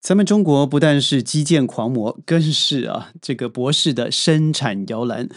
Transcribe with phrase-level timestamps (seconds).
[0.00, 5.28] 咱们中国不但是基建狂魔，更是啊这个博士的生产摇篮。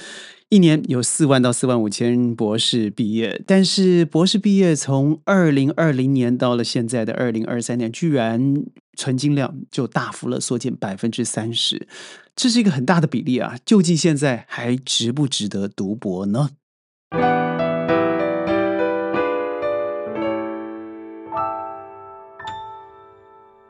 [0.47, 8.63] 一年有四万到四万五千博士毕业，但是博士毕业从二零二零年到了现在的二零二三年，居然
[8.95, 11.87] 存金量就大幅了缩减百分之三十，
[12.35, 13.57] 这是一个很大的比例啊！
[13.65, 16.51] 究竟现在还值不值得读博呢？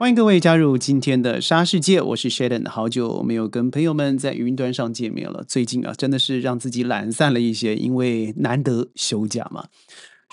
[0.04, 5.46] 欢迎各位加入今天的沙世界，我是 Sheldon，好久没有跟朋友们在云端上见面了。
[5.48, 9.68] 最近啊，真的是让自己懒散了一些，因为难得休假嘛。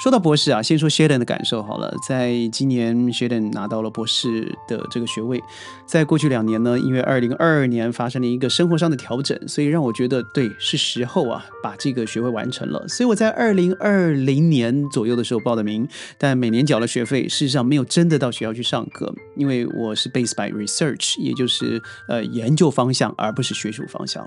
[0.01, 1.95] 说到博士啊，先说 Sheldon 的感受好了。
[2.09, 5.43] 在今年，Sheldon 拿到了博士的这个学位。
[5.85, 12.89] 在过去两年呢，因为二零二二年发生了一个生活上的调整，所以让我觉得对，是时候啊，把这个学位完成了。
[12.89, 15.87] 所以我在二零二零年左右的时候报的名，
[16.17, 24.27] 但每年缴了学费，事实上没有真的到学校去上课，因为我是 based by research，也就是呃研究方向，而不是学术方向。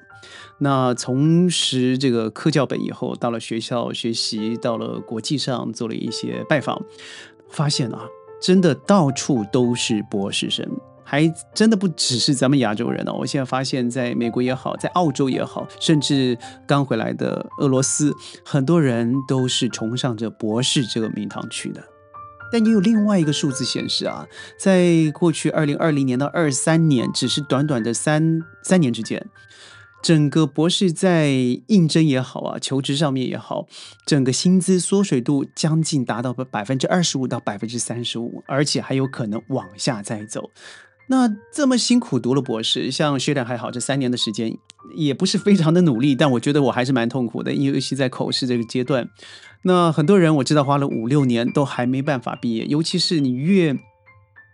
[0.60, 6.82] 那从拾这个课教本以后，到了学校学习，到了国际上做了一些拜访，
[7.50, 8.08] 发现啊，
[8.42, 10.68] 真的到处都是博士生，
[11.04, 13.14] 还真的不只是咱们亚洲人哦。
[13.20, 21.84] 我现在发现，在美国也好，在澳洲也好，甚至刚回来的俄罗斯，很多人都是崇尚着博士这个名堂去的。
[22.52, 24.28] 但也有另外一个数字显示啊，
[24.60, 29.26] 在过去二零二零年到二三年，只是短短的三三年之间。
[30.04, 31.30] 整个博士在
[31.68, 33.66] 应征也好啊，求职上面也好，
[34.06, 40.52] 整个薪资缩水度将近达到百分之二十五到百分之三十五，而且还有可能往下再走。
[41.08, 44.56] 那这么辛苦读了博士，像学长还好，这三年的时间
[44.96, 49.10] 也不是非常的努力，但我觉得我还是蛮痛苦的，尤其在口试这个阶段。
[49.64, 53.76] 那很多人我知道花了五六年都还没办法毕业，尤其是你越。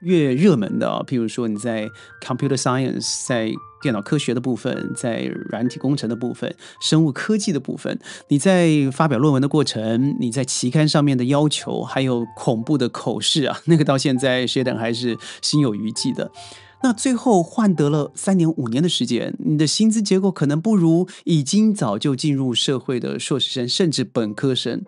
[0.01, 1.85] 越热门的啊，譬如说你在
[2.25, 16.31] computer science，在电脑科学的部分，在软体工程的部分，生物科技的部分，你在发表论文的过程，你在期刊上面的要求，还有恐怖的口试啊，那个到现在学等还是心有余悸的。
[16.81, 24.83] 那最后换得了三年五年的时间，你的薪资结构可能不如已经早就进入社会的硕士生，甚至本科生，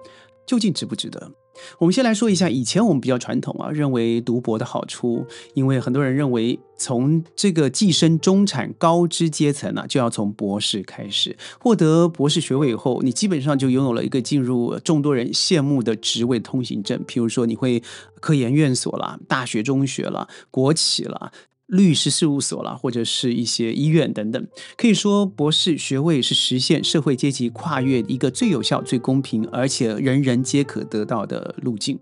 [0.46, 1.34] 究竟值不值得？
[1.79, 17.81] 我们先来说一下，以前我们比较传统啊，认为读博的好处，因为很多人认为从这个跻身中产高知阶层呢，就要从博士开始，获得博士学位以后，你基本上就拥有了一个进入众多人羡慕的职位通行证，譬如说你会
[18.19, 21.31] 科研院所啦、大学、中学啦、国企啦。
[21.67, 31.99] 律师事务所啦，或者是一些医院等等，可以说博士学位是实现社会阶级跨越一个最有效、最公平，而且人人皆可得到的路径。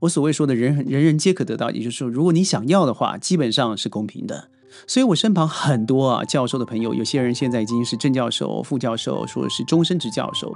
[0.00, 4.48] 我所谓说的人人人皆可得到，也就是说，如果你想要的话，基本上是公平的。
[4.86, 10.54] 所以我身旁很多啊教授的朋友，有些人现在已经是正教授、副教授，说是终身职教授。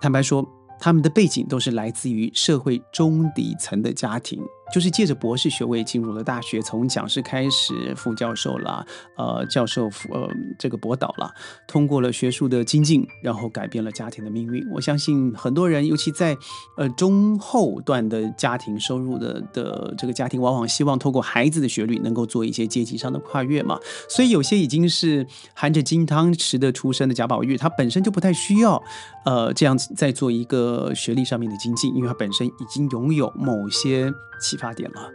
[0.00, 0.46] 坦白说。
[0.80, 4.40] 他们的背景都是来自于社会中底层的家庭，
[4.72, 8.84] 就是借着博士学位进入了大学，从讲师开始，副教授啦，
[9.16, 11.32] 呃，教授，呃，这个博导啦，
[11.66, 14.66] 通过了学术的精进，然后改变了家庭的命运。
[14.70, 16.36] 我相信很多人，尤其在
[16.76, 23.78] 呃中后段的家庭收入的的这个家庭，往往希望透过孩子的学历能够做一些阶级上的跨越嘛。
[24.08, 28.82] 所以有些已经是含着金汤匙的出身的贾宝玉，他本身就不太需要，
[29.24, 30.92] 呃，这样子再做一个。
[30.94, 35.10] 学历上面的精进，因为他本身已经拥有某些启发点了。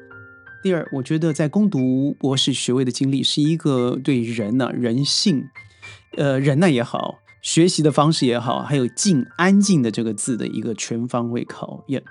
[0.64, 5.50] 第二，我觉得在攻读博士学位的经历是一个对人呢、人性，
[6.16, 7.20] 呃，忍耐也好。
[7.44, 12.02] 学习的方式也好，还有“静”安静的这个字的一个全方位考验，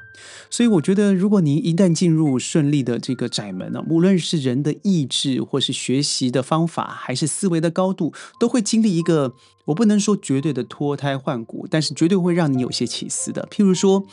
[0.50, 9.32] 所以我觉得，如果您一旦进入顺利的这个窄门呢，无论是人的意志，或是学习的方法，还是思维的高度，都会经历一个
[9.64, 13.48] 我不能说绝对的脱胎换骨，但是绝对会让你有些起思的。
[13.50, 14.04] 譬如说，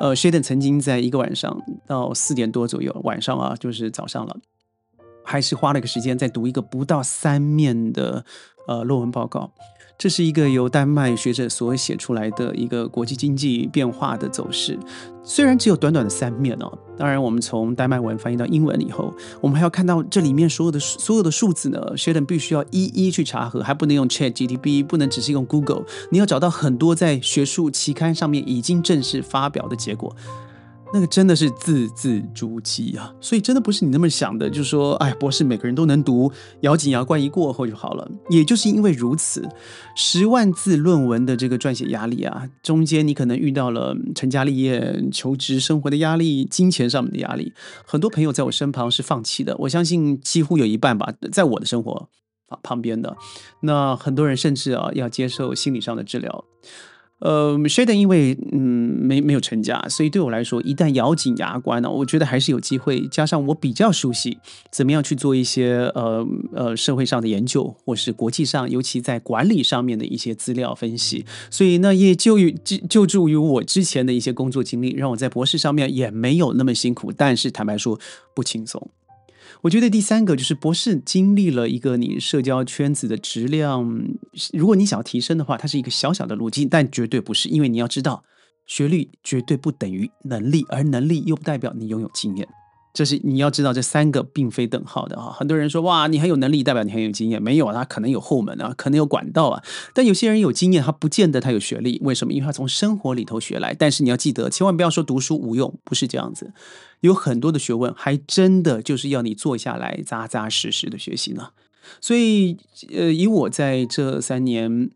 [0.00, 4.38] 呃，Sheldon 曾经在一个晚上到四点多左右，晚上啊，就是早上了，
[5.22, 8.24] 还是花了一个时间在读一个不到三面的
[8.66, 9.52] 呃论文报告。
[10.02, 14.76] 这是一个由丹麦学者所写出来的一个国际经济变化的走势，
[15.22, 16.76] 虽然只有短短的三面哦。
[16.98, 21.80] 当然，我们从丹麦文翻译到英文以后，我们还要看到这里面所有的所有的数字呢。
[21.94, 30.16] Sheldon 必须要一一去查核，还不能用 Chat GTP，不能只是用 Google，你要找到很多在学术期刊上面已经正式发表的结果。
[30.94, 33.14] 那个真的是字字珠玑啊！
[33.18, 36.30] 所以真的不是你那么想的，就是说，哎，博士每个人都能读，
[36.60, 38.06] 咬紧牙关一过后就好了。
[38.28, 39.48] 也就是因为如此，
[39.96, 47.54] 十万字论文的这个撰写压力啊，中间你可能遇到了成家立业、求职生活的压力、金钱上面的压力，
[47.86, 52.10] 很多朋友在我身旁是放弃的，我相信几乎有一半吧，在我的生活
[52.62, 53.16] 旁边的，
[53.62, 56.44] 那很多人甚至啊要接受心理上的治疗。
[57.22, 58.60] 呃谁的因为嗯
[59.00, 63.06] 没没有成家，所以对我来说，一旦咬紧牙关呢，我觉得还是有机会。
[63.08, 64.38] 加上我比较熟悉
[64.70, 77.12] 怎么样去做一些呃呃社会上的研究，或是国际上，尤其在管理上面的一些资料分析，所以呢也就于就就助于我之前的一些工作经历，让我在博士上面也没有那么辛苦。
[77.16, 77.98] 但是坦白说，
[78.34, 78.90] 不轻松。
[79.60, 84.04] 我觉得第三个就是博士经历了一个你社交圈子的质量，
[84.52, 88.24] 如果你想要提升的话，它是一个小小的路径，但绝对不是，因为你要知道，
[88.66, 92.48] 学历绝对不等于能力，而能力又不代表你拥有经验。
[92.94, 95.32] 这是你要知道，这三个并非等号的啊！
[95.32, 99.62] 很多人说哇，你很有能力，代表你很有经验，没有啊，他可能有后门啊，可能有管道啊。
[99.94, 102.34] 但有些人有经验，他不见得他有学历，为什么？
[102.34, 103.72] 因为他从生活里头学来。
[103.72, 106.52] 但是你要记得，千万不要说读书无用，不是这样子。
[107.02, 111.50] 有很多的学问，还真的就是要你坐下来扎扎实实的学习呢。
[112.00, 112.56] 所以，
[112.92, 114.90] 呃，以我在这三年。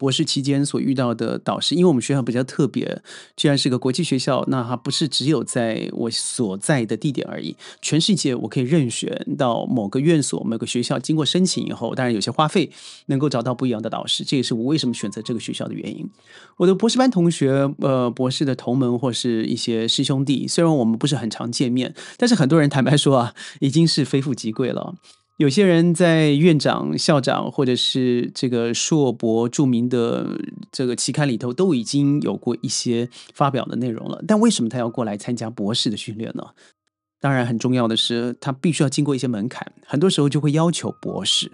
[0.00, 3.02] 博士期间所遇到的导师，因为我们学校比较特别，
[3.36, 12.70] 既然是个国际学校，那它不是只有在我所在的地点而已，全世界我可以任选到某个院所、某个学校，经过申请以后，当然有些花费，
[13.06, 16.08] 能够找到不一样的导师，这也是我为什么选择这个学校的原因。
[16.56, 24.94] 我的博士班同学，呃，博士的同门或是一些师兄弟，虽然我们不是很常见面，但是很多人坦白说啊，已经是非富即贵了。
[25.40, 30.38] 有些人在院长、校长或者是这个硕博著名的
[30.70, 36.44] 这个期刊里头都已经有过一些发表的内容了，但为什么他要过来参加博士的训练呢？
[37.22, 41.50] 当然，很重要的是他必须要经过一些门槛，很多时候就会要求博士。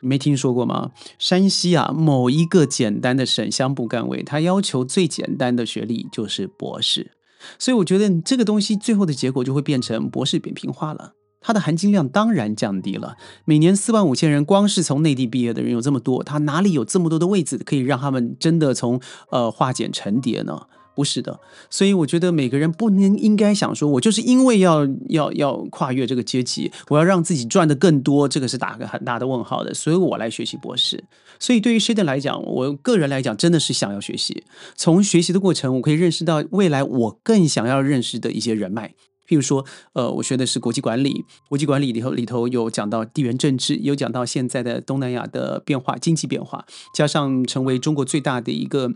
[0.00, 0.92] 你没听说过吗？
[1.18, 7.10] 山西啊，某一个简单的省乡部干位，他要求最简单的学历就是博士，
[7.58, 11.14] 所以我觉得这个东西最后的结果就会变成博士扁平化了。
[11.46, 13.16] 它的含金量当然降低了。
[13.44, 19.00] 每年四万五千人，光是从内地毕业的人有这么多，他哪里有这么多的位置可以让他们真的从
[19.30, 20.62] 呃化茧成蝶呢？
[20.96, 21.38] 不是的。
[21.70, 29.72] 所以我觉得每个人不能应该想说，我就是因为要要要跨越这个阶级，我要让自己赚的更多，这个是打个很大的问号的。
[29.72, 31.04] 所以我来学习博士。
[31.38, 34.42] 所以对于 Shaden 来讲，我个人来讲，真的是想要学习。
[34.74, 38.94] 从学习的过程，我可以认识到未来我更想要认识的一些人脉。
[39.26, 46.64] 譬如说，呃，我学的是国际管理，国际管理里头里头有讲到地缘政治，有讲到现在的东南亚的变化、经济变化，
[46.94, 48.92] 加上成为中国最大的一个。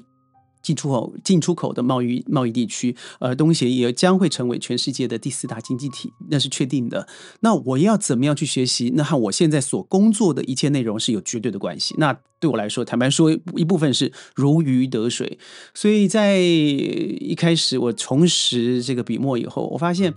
[0.63, 7.07] 进出口、进出口的贸易贸易地区，呃，东协也将会成为全世界的第四大经济体，那是确定的。
[7.41, 8.93] 那我要怎么样去学习？
[8.95, 11.95] 那和我现在所工作的一切内容是有绝对的关系。
[11.99, 15.39] 那对我来说，坦白说，一部分是如鱼得水。
[15.75, 20.15] 所以在一开始我重拾这个笔墨以后，我发现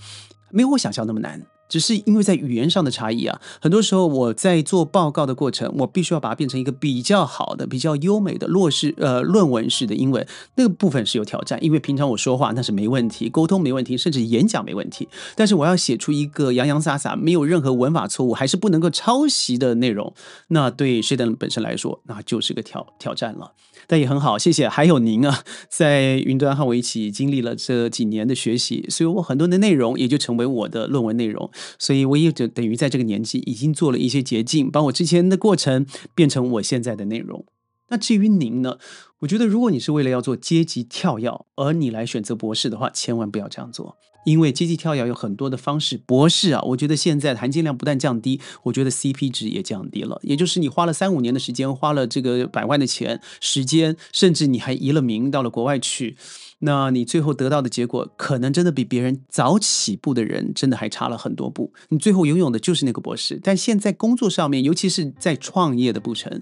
[0.51, 1.45] 没有我想象那么难。
[1.73, 10.23] 只是因为在语言上的差异啊，很多时候我在做报告的过程，我必须要把它变成一个比较好的、比较优美的落式呃论文式的英文，
[10.53, 11.57] 那个部分是有挑战。
[11.63, 20.13] 因为平常我说话那是没问题，沟通没问题，甚至演讲没问题，但是我要写出一个洋洋洒洒、没有任何文法错误，还是不能够抄袭的内容，
[20.49, 23.53] 那对 Sheldon 本身来说，那就是个挑挑战了。
[23.87, 24.67] 但也很好，谢谢。
[24.67, 31.49] 还有您啊，在云端和我一起经历了这几年的学习，所以我很多的内容也就成为我的论文内容。
[31.77, 37.45] 所以我也就等于在这个年纪已经做了一些捷径，把我之前的过程变成我现在的内容。
[37.89, 38.77] 那至于您呢？
[39.19, 43.97] 我觉得如果你是为了要做阶级跳跃，而你来选择博士的话，千万不要这样做。
[44.23, 50.19] 因为阶级跳跃有很多的方式，博士啊，我觉得现在含金量不但降低，我觉得 CP 值也降低了。
[50.23, 56.15] 也就是你花了三五年的时间，花了这个百万的钱、时间，甚至你还移了名到了国外去，
[56.59, 61.73] 那你最后得到的结果，可能真的比别人早起步的人真的还差了很多步。
[61.89, 66.41] 你最后拥有的就是那个博士，但现在工作上面，尤其是在创业的步程。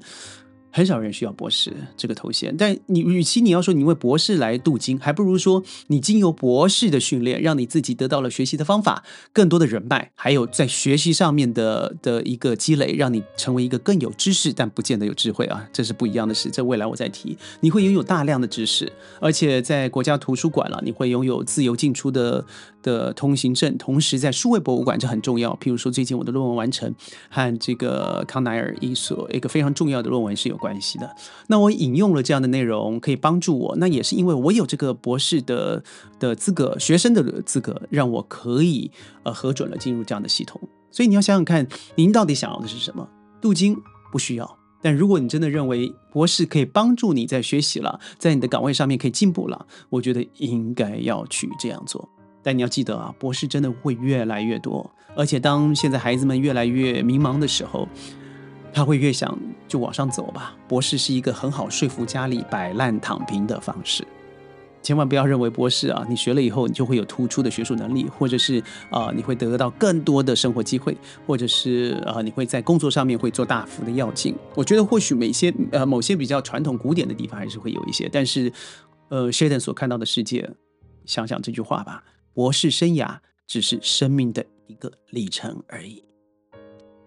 [0.72, 16.50] 很少人需要博士这个头衔，但你与其你要说你为博士来镀金，还不如说你经由博士的训练，让你自己得到了学习的方法、更多的人脉，还有在学习上面的的一个积累，让你成为一个更有知识，但不见得有智慧啊，这是不一样的事。
[16.50, 22.46] 这未来我再提，你会拥有大量的知识，而且在国家图书馆了，你会拥有自由进出的
[22.82, 25.52] 的通行证，同时在数位博物馆这很重要。
[25.62, 26.96] 譬如说最近我的论文完成，
[27.30, 30.61] 和这个康奈尔一所一个非常重要的论文是有。
[30.62, 31.16] 关系的。
[31.48, 35.84] 那我引用了这样的内容，可以帮助我，那也是因为我有这个博士的
[36.20, 38.90] 的资格，学生的资格，让我可以
[39.24, 40.62] 呃核准了进入这样的系统。
[40.92, 43.08] 所以你要想想看，您到底想要的是什么？
[43.42, 43.76] 镀金
[44.12, 52.08] 不需要，但如果你真的认为博士可以帮助你在学习了，在你的岗位上面可以进步了，我觉得应该要去这样做。
[52.44, 57.88] 但你要记得啊，博士真的会越来越多，而且当现在孩子们越来越迷茫的时候，
[58.74, 59.38] 他会越想
[59.68, 60.56] 就往上走吧。
[60.68, 64.06] 博士是一个很好说服家里摆烂躺平的方式。
[64.84, 70.98] 千万不要认为博士啊，你学了以后你就会有突出的学术能力，或者是啊你会得到更多的生活机会，
[71.28, 74.34] 或者是啊你会在工作上面会做大幅的跃进。
[74.56, 78.52] 我觉得或许某些呃某些比较传统古典的地方还是会有一些，但是
[79.10, 80.50] 呃 Sheldon 所看到的世界，
[81.06, 82.04] 想想这句话吧。
[82.34, 86.04] 博士生涯只是生命的一个里程而已。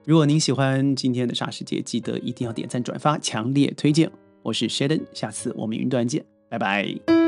[0.07, 4.11] 如果您喜欢今天的沙世界，记得一定要点赞、转发，强烈推荐。
[4.43, 7.24] 我是 Sheldon，下次我们云端见，拜拜。